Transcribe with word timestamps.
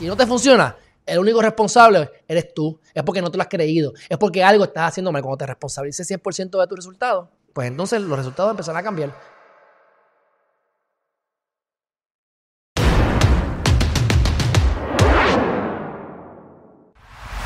Si 0.00 0.06
no 0.06 0.16
te 0.16 0.26
funciona, 0.26 0.74
el 1.04 1.18
único 1.18 1.42
responsable 1.42 2.08
eres 2.26 2.54
tú. 2.54 2.80
Es 2.94 3.02
porque 3.02 3.20
no 3.20 3.30
te 3.30 3.36
lo 3.36 3.42
has 3.42 3.50
creído. 3.50 3.92
Es 4.08 4.16
porque 4.16 4.42
algo 4.42 4.64
estás 4.64 4.88
haciendo 4.88 5.12
mal. 5.12 5.20
Cuando 5.20 5.36
te 5.36 5.46
responsabilices 5.46 6.10
100% 6.10 6.58
de 6.58 6.66
tus 6.66 6.78
resultados, 6.78 7.28
pues 7.52 7.68
entonces 7.68 8.00
los 8.00 8.16
resultados 8.16 8.52
empezarán 8.52 8.80
a 8.80 8.82
cambiar. 8.82 9.14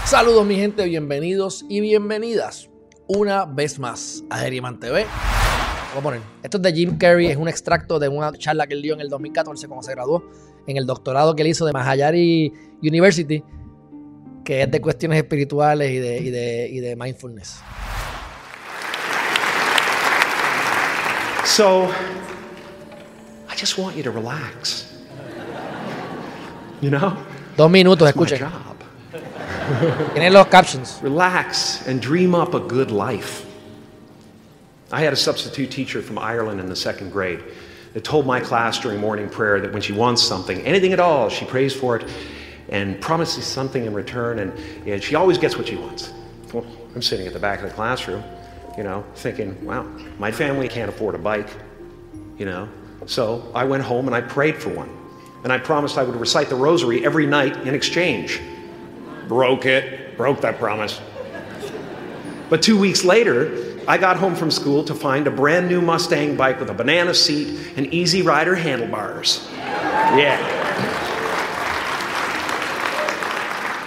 Saludos 0.04 0.46
mi 0.46 0.54
gente, 0.54 0.84
bienvenidos 0.84 1.64
y 1.68 1.80
bienvenidas 1.80 2.70
una 3.08 3.46
vez 3.46 3.80
más 3.80 4.22
a 4.30 4.38
Geriman 4.38 4.78
TV. 4.78 5.06
Voy 5.94 6.00
a 6.00 6.02
poner, 6.02 6.20
esto 6.42 6.56
es 6.56 6.62
de 6.64 6.72
Jim 6.72 6.98
Carrey, 6.98 7.28
es 7.28 7.36
un 7.36 7.46
extracto 7.46 8.00
de 8.00 8.08
una 8.08 8.32
charla 8.32 8.66
que 8.66 8.74
él 8.74 8.82
dio 8.82 8.94
en 8.94 9.00
el 9.00 9.08
2014 9.08 9.68
cuando 9.68 9.84
se 9.84 9.92
graduó 9.92 10.24
en 10.66 10.76
el 10.76 10.86
doctorado 10.86 11.36
que 11.36 11.42
él 11.42 11.48
hizo 11.48 11.64
de 11.66 11.72
Mahayari 11.72 12.52
University, 12.82 13.44
que 14.44 14.62
es 14.62 14.70
de 14.72 14.80
cuestiones 14.80 15.18
espirituales 15.18 15.92
y 15.92 15.98
de, 15.98 16.18
y 16.18 16.30
de, 16.30 16.68
y 16.68 16.80
de 16.80 16.96
mindfulness. 16.96 17.60
So, 21.44 21.88
I 23.48 23.54
just 23.56 23.78
want 23.78 23.96
you 23.96 24.02
to 24.02 24.10
relax. 24.10 24.90
You 26.80 26.90
know? 26.90 27.12
Dos 27.56 27.70
minutos, 27.70 28.08
escuchen. 28.08 28.40
Tienen 30.12 30.32
los 30.32 30.48
captions. 30.48 30.98
Relax 31.02 31.86
and 31.86 32.00
dream 32.00 32.34
up 32.34 32.52
a 32.56 32.58
good 32.58 32.90
life. 32.90 33.43
I 34.94 35.00
had 35.00 35.12
a 35.12 35.16
substitute 35.16 35.72
teacher 35.72 36.00
from 36.00 36.18
Ireland 36.18 36.60
in 36.60 36.68
the 36.68 36.76
second 36.76 37.10
grade 37.10 37.42
that 37.94 38.04
told 38.04 38.26
my 38.26 38.38
class 38.38 38.78
during 38.78 39.00
morning 39.00 39.28
prayer 39.28 39.60
that 39.60 39.72
when 39.72 39.82
she 39.82 39.92
wants 39.92 40.22
something, 40.22 40.60
anything 40.60 40.92
at 40.92 41.00
all, 41.00 41.28
she 41.28 41.44
prays 41.46 41.74
for 41.74 41.96
it 41.96 42.08
and 42.68 43.00
promises 43.00 43.44
something 43.44 43.86
in 43.86 43.92
return, 43.92 44.38
and, 44.38 44.52
and 44.86 45.02
she 45.02 45.16
always 45.16 45.36
gets 45.36 45.58
what 45.58 45.66
she 45.66 45.74
wants. 45.74 46.12
Well, 46.52 46.64
I'm 46.94 47.02
sitting 47.02 47.26
at 47.26 47.32
the 47.32 47.40
back 47.40 47.58
of 47.58 47.68
the 47.68 47.74
classroom, 47.74 48.22
you 48.78 48.84
know, 48.84 49.04
thinking, 49.16 49.64
wow, 49.64 49.82
my 50.20 50.30
family 50.30 50.68
can't 50.68 50.88
afford 50.88 51.16
a 51.16 51.18
bike, 51.18 51.50
you 52.38 52.46
know. 52.46 52.68
So 53.06 53.50
I 53.52 53.64
went 53.64 53.82
home 53.82 54.06
and 54.06 54.14
I 54.14 54.20
prayed 54.20 54.62
for 54.62 54.70
one. 54.70 54.96
And 55.42 55.52
I 55.52 55.58
promised 55.58 55.98
I 55.98 56.04
would 56.04 56.14
recite 56.14 56.48
the 56.48 56.54
rosary 56.54 57.04
every 57.04 57.26
night 57.26 57.56
in 57.66 57.74
exchange. 57.74 58.40
Broke 59.26 59.66
it, 59.66 60.16
broke 60.16 60.40
that 60.42 60.60
promise. 60.60 61.00
But 62.48 62.62
two 62.62 62.78
weeks 62.78 63.04
later, 63.04 63.73
I 63.86 63.98
got 63.98 64.16
home 64.16 64.34
from 64.34 64.50
school 64.50 64.82
to 64.84 64.94
find 64.94 65.26
a 65.26 65.30
brand 65.30 65.68
new 65.68 65.82
Mustang 65.82 66.36
bike 66.36 66.58
with 66.58 66.70
a 66.70 66.74
banana 66.74 67.12
seat 67.12 67.58
and 67.76 67.86
easy 67.92 68.22
rider 68.22 68.54
handlebars. 68.54 69.46
Yeah. 69.52 70.38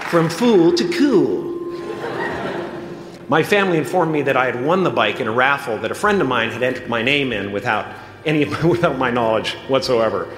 From 0.09 0.29
fool 0.29 0.73
to 0.73 0.89
cool. 0.91 1.47
My 3.27 3.43
family 3.43 3.77
informed 3.77 4.11
me 4.11 4.21
that 4.21 4.37
I 4.37 4.45
had 4.45 4.63
won 4.63 4.83
the 4.83 4.89
bike 4.89 5.19
in 5.19 5.27
a 5.27 5.31
raffle 5.31 5.77
that 5.79 5.91
a 5.91 5.95
friend 5.95 6.21
of 6.21 6.27
mine 6.27 6.51
had 6.51 6.63
entered 6.63 6.87
my 6.87 7.01
name 7.01 7.33
in 7.33 7.51
without 7.51 7.93
any 8.25 8.45
without 8.63 8.97
my 8.97 9.09
knowledge 9.09 9.53
whatsoever. 9.67 10.29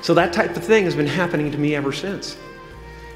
So 0.00 0.14
that 0.14 0.32
type 0.32 0.56
of 0.56 0.64
thing 0.64 0.84
has 0.84 0.96
been 0.96 1.06
happening 1.06 1.50
to 1.52 1.58
me 1.58 1.74
ever 1.74 1.92
since. 1.92 2.36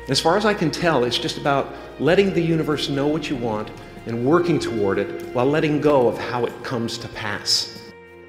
As 0.08 0.20
far 0.20 0.36
as 0.36 0.46
I 0.46 0.54
can 0.54 0.70
tell, 0.70 1.04
it's 1.04 1.18
just 1.18 1.36
about 1.36 1.74
letting 1.98 2.32
the 2.32 2.40
universe 2.40 2.88
know 2.88 3.06
what 3.06 3.28
you 3.28 3.36
want 3.36 3.70
and 4.08 4.24
working 4.26 4.58
toward 4.58 4.98
it 4.98 5.06
while 5.34 5.46
letting 5.50 5.80
go 5.80 6.08
of 6.08 6.18
how 6.18 6.44
it 6.46 6.52
comes 6.62 6.98
to 6.98 7.08
pass. 7.08 7.74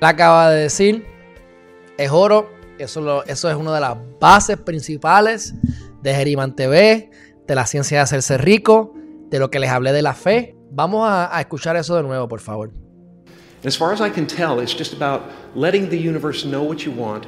Él 0.02 0.08
acaba 0.08 0.52
de 0.52 0.61
decir, 0.61 1.05
es 1.97 2.11
oro, 2.11 2.49
eso, 2.77 3.02
lo- 3.02 3.23
eso 3.25 3.49
es 3.49 3.55
una 3.55 3.73
de 3.73 3.81
las 3.81 3.97
bases 4.19 4.58
principales 4.58 5.53
de 6.02 6.13
Geriman 6.13 6.55
TV, 6.55 7.09
de 7.47 7.55
la 7.55 7.66
ciencia 7.66 7.97
de 7.97 8.03
hacerse 8.03 8.38
rico, 8.38 8.94
de 9.30 9.39
lo 9.39 9.49
que 9.49 9.59
les 9.59 9.69
hablé 9.69 9.91
de 9.91 10.02
la 10.02 10.13
fe. 10.13 10.55
Vamos 10.71 11.08
a, 11.09 11.36
a 11.36 11.41
escuchar 11.41 11.75
eso 11.75 11.95
de 11.95 12.03
nuevo, 12.03 12.27
por 12.27 12.39
favor. 12.39 12.71
As 13.65 13.77
far 13.77 13.92
as 13.93 13.99
I 13.99 14.09
can 14.09 14.26
tell, 14.26 14.61
it's 14.61 14.73
just 14.77 14.93
about 14.93 15.23
letting 15.55 15.89
the 15.89 15.98
universe 15.98 16.48
know 16.48 16.64
what 16.64 16.77
you 16.86 16.92
want 16.93 17.26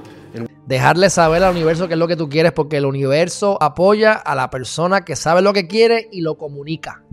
Dejarle 0.67 1.09
saber 1.09 1.43
al 1.43 1.53
universo 1.53 1.87
qué 1.87 1.95
es 1.95 1.99
lo 1.99 2.07
que 2.07 2.15
tú 2.15 2.29
quieres, 2.29 2.53
porque 2.53 2.77
el 2.77 2.85
universo 2.85 3.57
apoya 3.61 4.13
a 4.13 4.35
la 4.35 4.49
persona 4.49 5.03
que 5.03 5.17
sabe 5.17 5.41
lo 5.41 5.51
que 5.51 5.67
quiere 5.67 6.07
y 6.11 6.21
lo 6.21 6.37
comunica. 6.37 7.03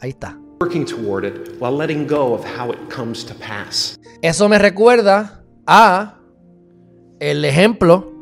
Ahí 0.00 0.10
está. 0.10 0.38
Working 0.60 0.86
toward 0.86 1.24
it 1.24 1.56
while 1.60 1.72
letting 1.72 2.06
go 2.06 2.34
of 2.34 2.44
how 2.44 2.70
it 2.72 2.78
comes 2.88 3.24
to 3.24 3.34
pass. 3.34 3.98
Eso 4.22 4.48
me 4.48 4.58
recuerda 4.58 5.42
a 5.66 6.18
el 7.20 7.44
ejemplo 7.44 8.12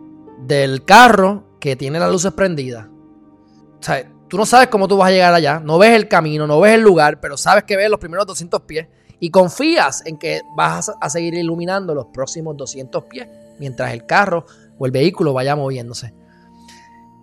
del 0.46 0.84
carro 0.84 1.58
que 1.60 1.76
tiene 1.76 1.98
las 1.98 2.10
luces 2.10 2.32
prendidas. 2.32 2.86
O 2.86 3.82
sea, 3.82 4.10
tú 4.28 4.36
no 4.36 4.46
sabes 4.46 4.68
cómo 4.68 4.88
tú 4.88 4.96
vas 4.96 5.08
a 5.08 5.12
llegar 5.12 5.34
allá, 5.34 5.60
no 5.60 5.78
ves 5.78 5.92
el 5.92 6.08
camino, 6.08 6.46
no 6.46 6.60
ves 6.60 6.74
el 6.74 6.80
lugar, 6.80 7.20
pero 7.20 7.36
sabes 7.36 7.64
que 7.64 7.76
ves 7.76 7.88
los 7.88 8.00
primeros 8.00 8.26
200 8.26 8.62
pies 8.62 8.88
y 9.20 9.30
confías 9.30 10.04
en 10.06 10.18
que 10.18 10.42
vas 10.56 10.92
a 11.00 11.10
seguir 11.10 11.34
iluminando 11.34 11.94
los 11.94 12.06
próximos 12.06 12.56
200 12.56 13.04
pies 13.04 13.28
mientras 13.58 13.92
el 13.92 14.06
carro 14.06 14.44
o 14.76 14.86
el 14.86 14.92
vehículo 14.92 15.32
vaya 15.32 15.54
moviéndose. 15.54 16.12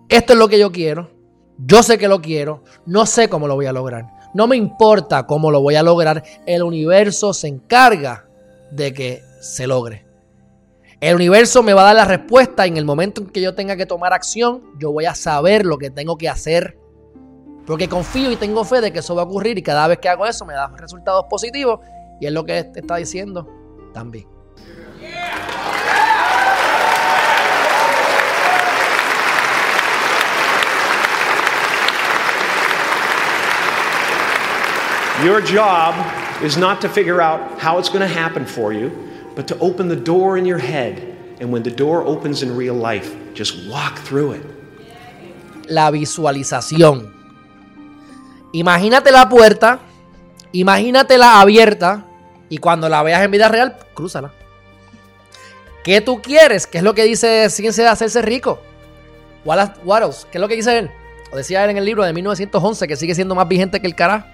Esto 0.08 0.32
es 0.32 0.38
lo 0.38 0.48
que 0.48 0.58
yo 0.58 0.72
quiero. 0.72 1.10
Yo 1.58 1.82
sé 1.82 1.98
que 1.98 2.08
lo 2.08 2.20
quiero. 2.20 2.64
No 2.86 3.06
sé 3.06 3.28
cómo 3.28 3.46
lo 3.46 3.54
voy 3.54 3.66
a 3.66 3.72
lograr. 3.72 4.11
No 4.34 4.46
me 4.46 4.56
importa 4.56 5.26
cómo 5.26 5.50
lo 5.50 5.60
voy 5.60 5.74
a 5.74 5.82
lograr. 5.82 6.22
El 6.46 6.62
universo 6.62 7.34
se 7.34 7.48
encarga 7.48 8.26
de 8.70 8.94
que 8.94 9.22
se 9.40 9.66
logre. 9.66 10.06
El 11.00 11.16
universo 11.16 11.62
me 11.62 11.74
va 11.74 11.82
a 11.82 11.86
dar 11.86 11.96
la 11.96 12.04
respuesta 12.04 12.66
y 12.66 12.70
en 12.70 12.76
el 12.76 12.84
momento 12.84 13.20
en 13.20 13.26
que 13.28 13.40
yo 13.40 13.54
tenga 13.54 13.76
que 13.76 13.86
tomar 13.86 14.12
acción, 14.12 14.62
yo 14.78 14.92
voy 14.92 15.04
a 15.04 15.14
saber 15.14 15.66
lo 15.66 15.76
que 15.76 15.90
tengo 15.90 16.16
que 16.16 16.28
hacer. 16.28 16.78
Porque 17.66 17.88
confío 17.88 18.30
y 18.30 18.36
tengo 18.36 18.64
fe 18.64 18.80
de 18.80 18.92
que 18.92 19.00
eso 19.00 19.14
va 19.14 19.22
a 19.22 19.24
ocurrir 19.24 19.58
y 19.58 19.62
cada 19.62 19.86
vez 19.88 19.98
que 19.98 20.08
hago 20.08 20.26
eso 20.26 20.44
me 20.44 20.54
da 20.54 20.68
resultados 20.76 21.24
positivos 21.28 21.80
y 22.20 22.26
es 22.26 22.32
lo 22.32 22.44
que 22.44 22.64
te 22.64 22.80
está 22.80 22.96
diciendo 22.96 23.48
también. 23.92 24.26
Your 35.24 35.40
job 35.40 35.94
is 36.42 36.56
not 36.56 36.80
to 36.80 36.88
figure 36.88 37.20
out 37.20 37.60
how 37.60 37.78
it's 37.78 37.88
going 37.88 38.00
to 38.00 38.08
happen 38.08 38.44
for 38.44 38.72
you, 38.72 38.90
but 39.34 39.46
to 39.48 39.58
open 39.58 39.88
the 39.88 39.96
door 39.96 40.36
in 40.36 40.44
your 40.44 40.58
head. 40.58 41.08
And 41.40 41.52
when 41.52 41.62
the 41.62 41.70
door 41.70 42.02
opens 42.04 42.42
in 42.42 42.56
real 42.56 42.74
life, 42.74 43.14
just 43.34 43.68
walk 43.68 43.98
through 43.98 44.32
it. 44.32 44.46
la 45.72 45.90
visualización. 45.90 47.12
Imagínate 48.52 49.10
la 49.10 49.28
puerta, 49.28 49.80
imagínatela 50.52 51.40
abierta 51.40 52.04
y 52.48 52.58
cuando 52.58 52.88
la 52.88 53.02
veas 53.02 53.22
en 53.22 53.30
vida 53.30 53.48
real, 53.48 53.76
crúzala. 53.94 54.32
¿Qué 55.84 56.00
tú 56.00 56.20
quieres? 56.20 56.66
¿Qué 56.66 56.78
es 56.78 56.84
lo 56.84 56.94
que 56.94 57.04
dice 57.04 57.48
Ciencia 57.50 57.84
de 57.84 57.90
hacerse 57.90 58.22
rico? 58.22 58.60
Wallace 59.44 60.26
¿qué 60.30 60.38
es 60.38 60.40
lo 60.40 60.46
que 60.46 60.54
dice 60.54 60.78
él? 60.78 60.90
Lo 61.30 61.38
decía 61.38 61.64
él 61.64 61.70
en 61.70 61.78
el 61.78 61.84
libro 61.84 62.04
de 62.04 62.12
1911 62.12 62.86
que 62.86 62.96
sigue 62.96 63.14
siendo 63.14 63.34
más 63.34 63.48
vigente 63.48 63.80
que 63.80 63.86
el 63.86 63.94
carajo. 63.94 64.26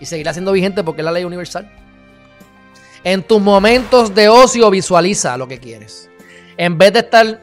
Y 0.00 0.06
seguirá 0.06 0.32
siendo 0.32 0.52
vigente 0.52 0.84
porque 0.84 1.00
es 1.00 1.04
la 1.04 1.12
ley 1.12 1.24
universal. 1.24 1.70
En 3.04 3.22
tus 3.22 3.40
momentos 3.40 4.14
de 4.14 4.28
ocio 4.28 4.70
visualiza 4.70 5.36
lo 5.36 5.46
que 5.46 5.58
quieres. 5.58 6.10
En 6.56 6.76
vez 6.76 6.92
de 6.92 7.00
estar 7.00 7.42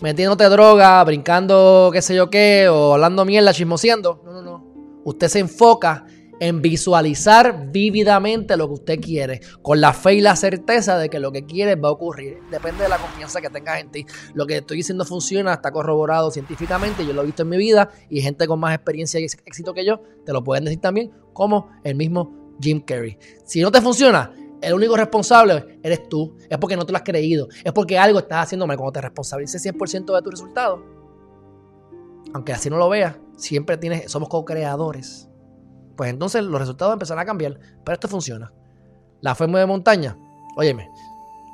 metiéndote 0.00 0.44
droga, 0.44 1.02
brincando 1.04 1.90
qué 1.92 2.02
sé 2.02 2.14
yo 2.14 2.30
qué, 2.30 2.68
o 2.68 2.94
hablando 2.94 3.24
mierda, 3.24 3.52
chismoseando. 3.52 4.22
No, 4.24 4.32
no, 4.32 4.42
no. 4.42 4.64
Usted 5.04 5.28
se 5.28 5.38
enfoca 5.38 6.04
en 6.40 6.62
visualizar 6.62 7.70
vívidamente 7.70 8.56
lo 8.56 8.68
que 8.68 8.74
usted 8.74 9.00
quiere, 9.00 9.40
con 9.62 9.80
la 9.80 9.92
fe 9.92 10.14
y 10.14 10.20
la 10.20 10.36
certeza 10.36 10.98
de 10.98 11.08
que 11.08 11.18
lo 11.18 11.32
que 11.32 11.44
quiere 11.44 11.74
va 11.74 11.88
a 11.88 11.92
ocurrir. 11.92 12.38
Depende 12.50 12.84
de 12.84 12.88
la 12.88 12.98
confianza 12.98 13.40
que 13.40 13.50
tengas 13.50 13.80
en 13.80 13.90
ti. 13.90 14.06
Lo 14.34 14.46
que 14.46 14.58
estoy 14.58 14.78
diciendo 14.78 15.04
funciona, 15.04 15.54
está 15.54 15.70
corroborado 15.70 16.30
científicamente, 16.30 17.06
yo 17.06 17.12
lo 17.12 17.22
he 17.22 17.26
visto 17.26 17.42
en 17.42 17.48
mi 17.48 17.56
vida 17.56 17.90
y 18.08 18.20
gente 18.20 18.46
con 18.46 18.60
más 18.60 18.74
experiencia 18.74 19.20
y 19.20 19.24
éxito 19.24 19.74
que 19.74 19.84
yo 19.84 20.00
te 20.24 20.32
lo 20.32 20.44
pueden 20.44 20.64
decir 20.64 20.80
también, 20.80 21.10
como 21.32 21.70
el 21.84 21.94
mismo 21.94 22.56
Jim 22.60 22.80
Carrey. 22.80 23.18
Si 23.44 23.60
no 23.60 23.70
te 23.70 23.80
funciona, 23.80 24.32
el 24.60 24.74
único 24.74 24.96
responsable 24.96 25.78
eres 25.82 26.08
tú. 26.08 26.36
Es 26.48 26.58
porque 26.58 26.76
no 26.76 26.84
te 26.84 26.92
lo 26.92 26.98
has 26.98 27.04
creído. 27.04 27.48
Es 27.64 27.72
porque 27.72 27.98
algo 27.98 28.18
estás 28.18 28.44
haciendo 28.44 28.66
mal. 28.66 28.76
Cuando 28.76 28.92
te 28.92 29.00
responsabilices 29.00 29.64
100% 29.64 30.14
de 30.14 30.22
tus 30.22 30.32
resultados, 30.32 30.80
aunque 32.34 32.52
así 32.52 32.68
no 32.68 32.76
lo 32.76 32.88
veas, 32.88 33.16
siempre 33.36 33.76
tienes, 33.76 34.10
somos 34.10 34.28
co-creadores. 34.28 35.28
Pues 35.98 36.10
entonces 36.10 36.44
los 36.44 36.60
resultados 36.60 36.92
empezarán 36.92 37.24
a 37.24 37.26
cambiar. 37.26 37.58
Pero 37.84 37.92
esto 37.92 38.06
funciona. 38.06 38.52
La 39.20 39.34
fe 39.34 39.48
mueve 39.48 39.66
montaña. 39.66 40.16
Óyeme, 40.56 40.88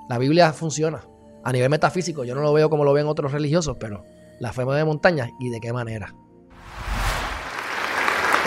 la 0.07 0.19
Biblia 0.19 0.53
funciona. 0.53 1.01
A 1.43 1.51
nivel 1.51 1.71
metafísico, 1.71 2.25
yo 2.25 2.35
no 2.35 2.43
lo 2.43 2.53
veo 2.53 2.69
como 2.69 2.85
lo 2.85 2.93
ven 2.93 3.07
otros 3.07 3.33
religiosos, 3.33 3.79
pero 3.81 4.05
la 4.41 4.53
fe 4.53 4.67
mueve 4.67 4.85
montaña 4.85 5.31
y 5.41 5.49
de 5.49 5.61
qué 5.61 5.73
manera. 5.73 6.15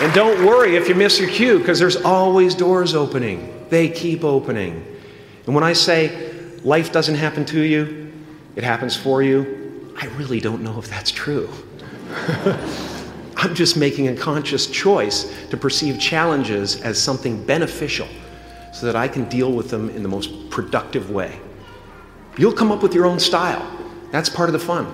And 0.00 0.14
don't 0.14 0.44
worry 0.44 0.76
if 0.76 0.88
you 0.88 0.94
miss 0.94 1.18
your 1.18 1.28
cue, 1.28 1.58
because 1.58 1.80
there's 1.80 1.96
always 2.04 2.54
doors 2.54 2.94
opening. 2.94 3.52
They 3.68 3.88
keep 3.88 4.22
opening. 4.22 4.84
And 5.46 5.54
when 5.54 5.64
I 5.64 5.74
say 5.74 6.12
life 6.62 6.92
doesn't 6.92 7.16
happen 7.16 7.44
to 7.46 7.62
you, 7.62 8.12
it 8.54 8.62
happens 8.62 8.96
for 8.96 9.20
you, 9.20 9.92
I 10.00 10.06
really 10.16 10.38
don't 10.38 10.62
know 10.62 10.78
if 10.78 10.88
that's 10.88 11.10
true. 11.10 11.48
I'm 13.40 13.54
just 13.54 13.76
making 13.76 14.08
a 14.08 14.16
conscious 14.16 14.66
choice 14.66 15.32
to 15.50 15.56
perceive 15.56 16.00
challenges 16.00 16.80
as 16.82 17.00
something 17.00 17.44
beneficial 17.46 18.08
so 18.72 18.86
that 18.86 18.96
I 18.96 19.06
can 19.06 19.28
deal 19.28 19.52
with 19.52 19.70
them 19.70 19.90
in 19.90 20.02
the 20.02 20.08
most 20.08 20.50
productive 20.50 21.10
way. 21.12 21.38
You'll 22.36 22.52
come 22.52 22.72
up 22.72 22.82
with 22.82 22.94
your 22.94 23.06
own 23.06 23.20
style. 23.20 23.64
That's 24.10 24.28
part 24.28 24.48
of 24.48 24.54
the 24.54 24.58
fun. 24.58 24.86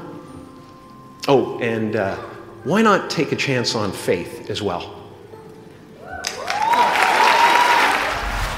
Oh, 1.27 1.59
and 1.61 1.97
uh, 1.97 2.17
why 2.65 2.83
not 2.83 3.09
take 3.09 3.33
a 3.33 3.37
chance 3.37 3.75
on 3.75 3.93
faith 3.93 4.51
as 4.51 4.61
well? 4.61 5.01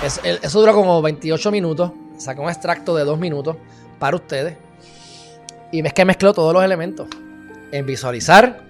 Eso 0.02 0.60
dura 0.60 0.72
como 0.72 1.00
28 1.00 1.52
minutos. 1.52 1.92
Saca 2.18 2.40
un 2.40 2.48
extracto 2.48 2.96
de 2.96 3.04
2 3.04 3.18
minutos 3.20 3.56
para 4.00 4.16
ustedes. 4.16 4.56
Y 5.72 5.80
es 5.86 5.92
que 5.92 6.04
mezcló 6.04 6.34
todos 6.34 6.52
los 6.52 6.64
elementos. 6.64 7.06
En 7.70 7.86
visualizar, 7.86 8.65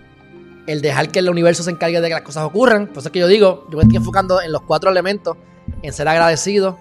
el 0.67 0.83
dejar 0.83 1.11
que 1.11 1.21
el 1.21 1.31
universo 1.31 1.63
se 1.63 1.71
encargue 1.71 2.01
de 2.01 2.09
que 2.09 2.15
las 2.15 2.23
cosas 2.23 2.45
ocurran. 2.45 2.89
Por 2.89 3.11
que 3.11 3.19
yo 3.19 3.29
digo, 3.29 3.67
yo 3.71 3.77
me 3.77 3.85
estoy 3.85 3.97
enfocando 3.97 4.41
en 4.41 4.53
los 4.53 4.63
cuatro 4.63 4.91
elementos, 4.91 5.37
en 5.83 5.93
ser 5.93 6.09
agradecido, 6.09 6.79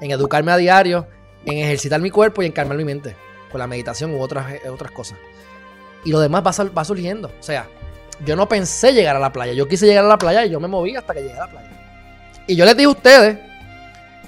en 0.00 0.10
educarme 0.10 0.52
a 0.52 0.56
diario, 0.56 1.06
en 1.44 1.58
ejercitar 1.58 2.00
mi 2.00 2.10
cuerpo 2.10 2.42
y 2.42 2.46
en 2.46 2.52
calmar 2.52 2.76
mi 2.76 2.84
mente 2.84 3.16
con 3.50 3.58
la 3.58 3.66
meditación 3.66 4.14
u 4.14 4.20
otras, 4.20 4.52
eh, 4.52 4.68
otras 4.68 4.90
cosas. 4.90 5.18
Y 6.04 6.10
lo 6.10 6.20
demás 6.20 6.42
va, 6.46 6.70
va 6.70 6.84
surgiendo. 6.84 7.28
O 7.28 7.42
sea, 7.42 7.66
yo 8.24 8.36
no 8.36 8.48
pensé 8.48 8.92
llegar 8.92 9.16
a 9.16 9.18
la 9.18 9.32
playa. 9.32 9.52
Yo 9.52 9.66
quise 9.66 9.86
llegar 9.86 10.04
a 10.04 10.08
la 10.08 10.18
playa 10.18 10.44
y 10.44 10.50
yo 10.50 10.60
me 10.60 10.68
moví 10.68 10.96
hasta 10.96 11.14
que 11.14 11.22
llegué 11.22 11.34
a 11.34 11.46
la 11.46 11.50
playa. 11.50 11.70
Y 12.46 12.56
yo 12.56 12.64
les 12.64 12.76
dije 12.76 12.86
a 12.86 12.90
ustedes, 12.90 13.38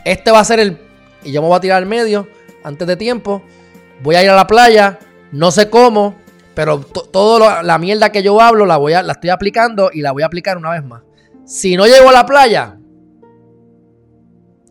este 0.05 0.31
va 0.31 0.41
a 0.41 0.45
ser 0.45 0.61
el... 0.61 0.79
Y 1.25 1.33
yo 1.33 1.43
me 1.43 1.49
voy 1.49 1.57
a 1.57 1.61
tirar 1.61 1.79
al 1.79 1.87
medio 1.87 2.29
antes 2.63 2.87
de 2.87 2.97
tiempo. 2.97 3.43
Voy 4.03 4.17
a 4.17 4.23
ir 4.23 4.31
a 4.31 4.37
la 4.37 4.47
playa. 4.47 4.99
No 5.33 5.51
sé 5.51 5.69
cómo. 5.69 6.17
Pero 6.61 6.79
toda 6.81 7.63
la 7.63 7.79
mierda 7.79 8.13
que 8.13 8.23
yo 8.23 8.39
hablo 8.39 8.67
la, 8.67 8.77
voy 8.77 8.93
a, 8.93 9.03
la 9.03 9.15
estoy 9.15 9.31
aplicando 9.31 9.89
y 9.95 10.03
la 10.03 10.13
voy 10.13 10.23
a 10.23 10.27
aplicar 10.27 10.59
una 10.59 10.73
vez 10.73 10.85
más. 10.85 11.03
Si 11.47 11.75
no 11.75 11.87
llego 11.87 12.11
a 12.11 12.13
la 12.13 12.27
playa, 12.27 12.79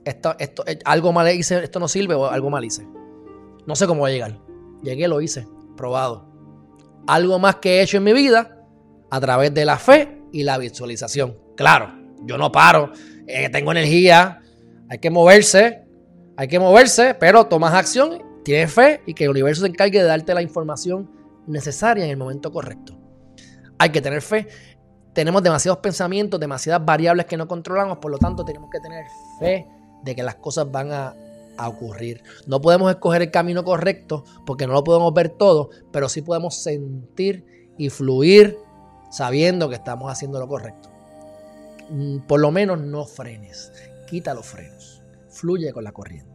esto, 0.06 0.36
esto, 0.38 0.63
eh, 0.68 0.77
algo 0.86 1.12
mal 1.12 1.27
hice, 1.33 1.63
esto 1.63 1.80
no 1.80 1.88
sirve 1.88 2.13
o 2.13 2.27
algo 2.27 2.51
mal 2.51 2.63
hice. 2.63 2.88
No 3.65 3.75
sé 3.75 3.88
cómo 3.88 4.01
voy 4.01 4.12
a 4.12 4.13
llegar. 4.13 4.39
Llegué, 4.83 5.07
lo 5.07 5.19
hice, 5.19 5.47
probado. 5.75 6.31
Algo 7.07 7.39
más 7.39 7.56
que 7.56 7.80
he 7.80 7.81
hecho 7.81 7.97
en 7.97 8.03
mi 8.03 8.13
vida 8.13 8.59
a 9.09 9.19
través 9.19 9.51
de 9.51 9.65
la 9.65 9.80
fe 9.80 10.21
y 10.31 10.44
la 10.44 10.59
visualización. 10.59 11.39
Claro, 11.57 11.92
yo 12.21 12.38
no 12.38 12.51
paro, 12.51 12.92
eh, 13.25 13.50
tengo 13.50 13.71
energía, 13.71 14.44
hay 14.92 15.00
que 15.00 15.09
moverse, 15.09 15.85
hay 16.38 16.47
que 16.47 16.59
moverse, 16.59 17.15
pero 17.15 17.47
tomas 17.47 17.74
acción, 17.74 18.21
tienes 18.44 18.71
fe 18.71 19.01
y 19.07 19.15
que 19.15 19.24
el 19.24 19.31
universo 19.31 19.63
se 19.63 19.69
encargue 19.69 19.97
de 19.97 20.06
darte 20.06 20.35
la 20.35 20.44
información 20.44 21.18
necesaria 21.49 22.05
en 22.05 22.11
el 22.11 22.17
momento 22.17 22.51
correcto. 22.51 22.97
Hay 23.77 23.91
que 23.91 24.01
tener 24.01 24.21
fe. 24.21 24.47
Tenemos 25.13 25.43
demasiados 25.43 25.79
pensamientos, 25.79 26.39
demasiadas 26.39 26.85
variables 26.85 27.25
que 27.25 27.37
no 27.37 27.47
controlamos, 27.47 27.97
por 27.97 28.11
lo 28.11 28.17
tanto 28.17 28.45
tenemos 28.45 28.69
que 28.71 28.79
tener 28.79 29.05
fe 29.39 29.67
de 30.03 30.15
que 30.15 30.23
las 30.23 30.35
cosas 30.35 30.71
van 30.71 30.91
a, 30.91 31.15
ocurrir. 31.61 32.23
No 32.47 32.61
podemos 32.61 32.89
escoger 32.89 33.21
el 33.21 33.31
camino 33.31 33.65
correcto 33.65 34.23
porque 34.45 34.65
no 34.65 34.71
lo 34.71 34.81
podemos 34.81 35.13
ver 35.13 35.27
todo, 35.27 35.71
pero 35.91 36.07
sí 36.07 36.21
podemos 36.21 36.55
sentir 36.63 37.73
y 37.77 37.89
fluir 37.89 38.57
sabiendo 39.11 39.67
que 39.67 39.75
estamos 39.75 40.09
haciendo 40.09 40.39
lo 40.39 40.47
correcto. 40.47 40.87
Mm, 41.89 42.19
por 42.19 42.39
lo 42.39 42.51
menos 42.51 42.79
no 42.79 43.03
frenes, 43.03 43.73
quita 44.07 44.33
los 44.33 44.45
frenos, 44.45 45.01
fluye 45.27 45.73
con 45.73 45.83
la 45.83 45.91
corriente. 45.91 46.28